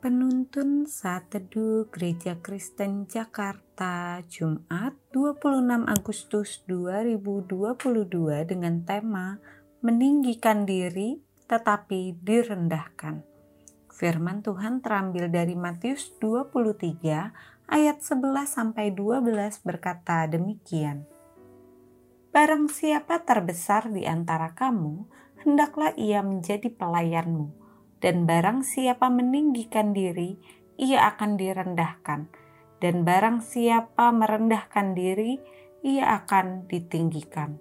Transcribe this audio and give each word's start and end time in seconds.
Penuntun 0.00 0.88
Saat 0.88 1.28
Teduh 1.28 1.84
Gereja 1.92 2.40
Kristen 2.40 3.04
Jakarta 3.04 4.24
Jumat 4.32 4.96
26 5.12 5.60
Agustus 5.84 6.64
2022 6.64 8.48
dengan 8.48 8.80
tema 8.80 9.36
Meninggikan 9.84 10.64
diri 10.64 11.20
tetapi 11.44 12.16
direndahkan. 12.16 13.20
Firman 13.92 14.40
Tuhan 14.40 14.80
terambil 14.80 15.28
dari 15.28 15.52
Matius 15.52 16.16
23 16.16 17.68
ayat 17.68 18.00
11 18.00 18.48
sampai 18.48 18.96
12 18.96 19.20
berkata 19.68 20.24
demikian. 20.24 21.04
Barang 22.32 22.72
siapa 22.72 23.20
terbesar 23.28 23.92
di 23.92 24.08
antara 24.08 24.56
kamu, 24.56 25.04
hendaklah 25.44 25.92
ia 26.00 26.24
menjadi 26.24 26.72
pelayanmu 26.72 27.60
dan 28.00 28.24
barang 28.24 28.64
siapa 28.64 29.12
meninggikan 29.12 29.92
diri, 29.92 30.40
ia 30.80 31.04
akan 31.12 31.36
direndahkan, 31.36 32.32
dan 32.80 33.04
barang 33.04 33.44
siapa 33.44 34.08
merendahkan 34.08 34.96
diri, 34.96 35.36
ia 35.84 36.16
akan 36.24 36.64
ditinggikan. 36.64 37.60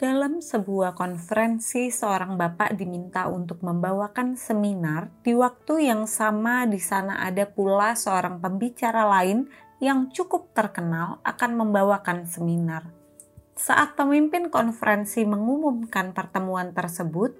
Dalam 0.00 0.40
sebuah 0.40 0.96
konferensi, 0.96 1.92
seorang 1.92 2.40
bapak 2.40 2.72
diminta 2.72 3.28
untuk 3.28 3.60
membawakan 3.60 4.32
seminar. 4.32 5.12
Di 5.20 5.36
waktu 5.36 5.92
yang 5.92 6.08
sama, 6.08 6.64
di 6.64 6.80
sana 6.80 7.20
ada 7.20 7.44
pula 7.44 7.92
seorang 7.92 8.40
pembicara 8.40 9.04
lain 9.04 9.44
yang 9.76 10.08
cukup 10.08 10.56
terkenal 10.56 11.20
akan 11.20 11.52
membawakan 11.52 12.24
seminar. 12.24 12.88
Saat 13.60 13.92
pemimpin 13.92 14.48
konferensi 14.48 15.20
mengumumkan 15.28 16.16
pertemuan 16.16 16.72
tersebut, 16.72 17.36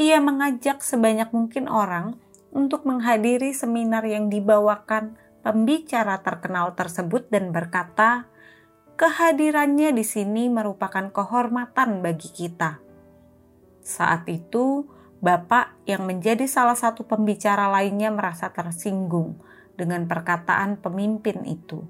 ia 0.00 0.18
mengajak 0.20 0.80
sebanyak 0.80 1.28
mungkin 1.32 1.68
orang 1.68 2.16
untuk 2.52 2.84
menghadiri 2.84 3.56
seminar 3.56 4.04
yang 4.04 4.28
dibawakan 4.28 5.16
pembicara 5.40 6.20
terkenal 6.20 6.72
tersebut 6.76 7.28
dan 7.32 7.50
berkata, 7.50 8.28
"Kehadirannya 8.96 9.92
di 9.92 10.04
sini 10.04 10.52
merupakan 10.52 11.08
kehormatan 11.10 12.04
bagi 12.04 12.28
kita." 12.30 12.78
Saat 13.82 14.30
itu, 14.30 14.86
Bapak 15.22 15.86
yang 15.86 16.02
menjadi 16.02 16.50
salah 16.50 16.74
satu 16.74 17.06
pembicara 17.06 17.70
lainnya 17.70 18.10
merasa 18.10 18.50
tersinggung 18.50 19.38
dengan 19.78 20.10
perkataan 20.10 20.82
pemimpin 20.82 21.46
itu. 21.46 21.86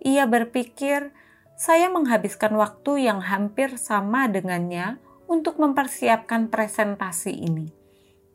Ia 0.00 0.24
berpikir, 0.24 1.12
"Saya 1.60 1.92
menghabiskan 1.92 2.56
waktu 2.56 3.04
yang 3.04 3.20
hampir 3.20 3.76
sama 3.76 4.32
dengannya." 4.32 4.96
Untuk 5.30 5.62
mempersiapkan 5.62 6.50
presentasi 6.50 7.30
ini. 7.30 7.70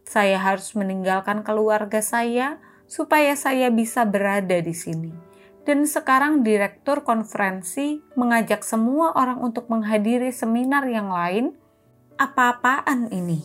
Saya 0.07 0.39
harus 0.39 0.71
meninggalkan 0.79 1.43
keluarga 1.43 1.99
saya 1.99 2.63
supaya 2.87 3.35
saya 3.35 3.67
bisa 3.67 4.07
berada 4.07 4.55
di 4.63 4.71
sini. 4.71 5.11
Dan 5.67 5.83
sekarang 5.83 6.45
direktur 6.45 7.03
konferensi 7.03 7.99
mengajak 8.15 8.63
semua 8.63 9.11
orang 9.17 9.43
untuk 9.43 9.67
menghadiri 9.67 10.31
seminar 10.31 10.87
yang 10.87 11.11
lain. 11.11 11.51
Apa-apaan 12.15 13.11
ini? 13.11 13.43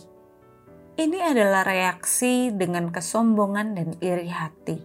Ini 0.95 1.19
adalah 1.33 1.67
reaksi 1.67 2.53
dengan 2.55 2.93
kesombongan 2.93 3.75
dan 3.75 3.89
iri 3.99 4.31
hati. 4.31 4.79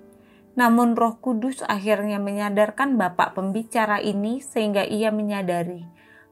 Namun 0.56 0.96
Roh 0.96 1.20
Kudus 1.20 1.60
akhirnya 1.60 2.16
menyadarkan 2.16 2.96
Bapak 2.96 3.36
pembicara 3.36 4.00
ini 4.00 4.40
sehingga 4.40 4.88
ia 4.88 5.12
menyadari 5.12 5.84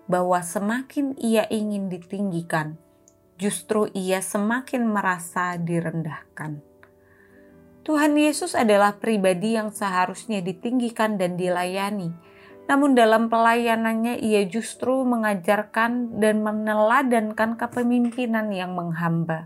bahwa 0.05 0.41
semakin 0.45 1.17
ia 1.17 1.49
ingin 1.49 1.89
ditinggikan, 1.89 2.77
justru 3.41 3.89
ia 3.97 4.21
semakin 4.21 4.85
merasa 4.85 5.57
direndahkan. 5.57 6.61
Tuhan 7.85 8.17
Yesus 8.17 8.57
adalah 8.57 8.97
pribadi 8.97 9.61
yang 9.61 9.69
seharusnya 9.69 10.41
ditinggikan 10.41 11.21
dan 11.21 11.37
dilayani. 11.37 12.17
Namun 12.65 12.97
dalam 12.97 13.29
pelayanannya 13.29 14.25
ia 14.25 14.49
justru 14.49 15.05
mengajarkan 15.05 16.17
dan 16.17 16.41
meneladankan 16.41 17.61
kepemimpinan 17.61 18.49
yang 18.57 18.73
menghamba. 18.73 19.45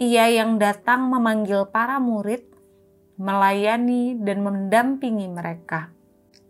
Ia 0.00 0.32
yang 0.32 0.56
datang 0.56 1.12
memanggil 1.12 1.68
para 1.68 2.00
murid, 2.00 2.40
melayani 3.20 4.16
dan 4.16 4.40
mendampingi 4.40 5.28
mereka 5.28 5.97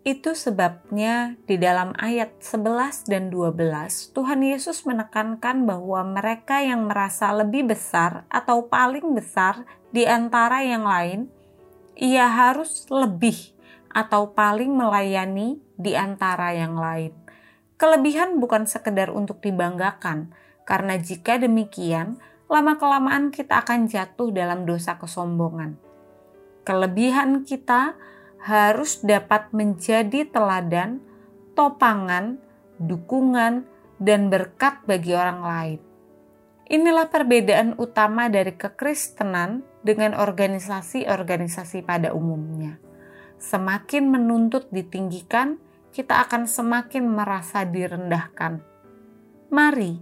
itu 0.09 0.33
sebabnya 0.33 1.37
di 1.45 1.61
dalam 1.61 1.93
ayat 2.01 2.41
11 2.41 3.13
dan 3.13 3.29
12 3.29 4.17
Tuhan 4.17 4.41
Yesus 4.41 4.89
menekankan 4.89 5.69
bahwa 5.69 6.01
mereka 6.01 6.65
yang 6.65 6.89
merasa 6.89 7.29
lebih 7.37 7.69
besar 7.69 8.25
atau 8.33 8.65
paling 8.73 9.05
besar 9.13 9.69
di 9.93 10.09
antara 10.09 10.65
yang 10.65 10.89
lain, 10.89 11.29
ia 11.93 12.25
harus 12.25 12.89
lebih 12.89 13.53
atau 13.93 14.33
paling 14.33 14.73
melayani 14.73 15.61
di 15.77 15.93
antara 15.93 16.57
yang 16.57 16.81
lain. 16.81 17.13
Kelebihan 17.77 18.41
bukan 18.41 18.65
sekedar 18.65 19.13
untuk 19.13 19.45
dibanggakan, 19.45 20.33
karena 20.65 20.97
jika 20.97 21.37
demikian, 21.37 22.17
lama-kelamaan 22.49 23.29
kita 23.29 23.61
akan 23.61 23.87
jatuh 23.87 24.33
dalam 24.33 24.65
dosa 24.65 24.97
kesombongan. 24.97 25.77
Kelebihan 26.65 27.45
kita 27.45 27.97
harus 28.43 29.03
dapat 29.03 29.51
menjadi 29.51 30.27
teladan, 30.31 31.03
topangan, 31.59 32.39
dukungan, 32.79 33.67
dan 33.99 34.31
berkat 34.31 34.79
bagi 34.87 35.13
orang 35.15 35.41
lain. 35.43 35.81
Inilah 36.69 37.09
perbedaan 37.09 37.75
utama 37.81 38.29
dari 38.29 38.53
kekristenan 38.53 39.65
dengan 39.81 40.13
organisasi-organisasi 40.15 41.83
pada 41.83 42.13
umumnya. 42.13 42.77
Semakin 43.41 44.05
menuntut 44.13 44.69
ditinggikan, 44.69 45.57
kita 45.91 46.29
akan 46.29 46.45
semakin 46.45 47.09
merasa 47.09 47.65
direndahkan. 47.65 48.61
Mari 49.49 49.97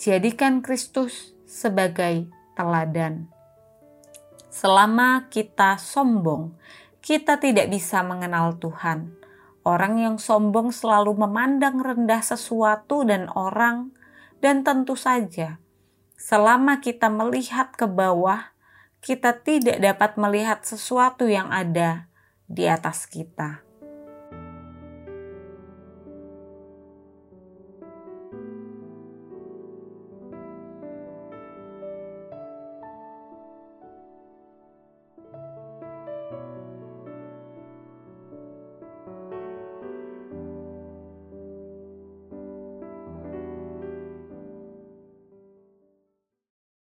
jadikan 0.00 0.64
Kristus 0.64 1.36
sebagai 1.44 2.32
teladan. 2.56 3.28
Selama 4.48 5.28
kita 5.28 5.76
sombong, 5.76 6.56
kita 7.06 7.38
tidak 7.38 7.70
bisa 7.70 8.02
mengenal 8.02 8.58
Tuhan. 8.58 9.14
Orang 9.62 10.02
yang 10.02 10.18
sombong 10.18 10.74
selalu 10.74 11.14
memandang 11.14 11.78
rendah 11.78 12.18
sesuatu 12.18 13.06
dan 13.06 13.30
orang, 13.30 13.94
dan 14.42 14.66
tentu 14.66 14.98
saja, 14.98 15.62
selama 16.18 16.82
kita 16.82 17.06
melihat 17.06 17.70
ke 17.78 17.86
bawah, 17.86 18.50
kita 18.98 19.38
tidak 19.38 19.78
dapat 19.78 20.18
melihat 20.18 20.66
sesuatu 20.66 21.30
yang 21.30 21.54
ada 21.54 22.10
di 22.50 22.66
atas 22.66 23.06
kita. 23.06 23.65